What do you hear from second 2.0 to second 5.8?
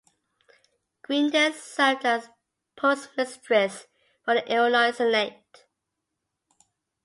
as postmistress for the Illinois Senate.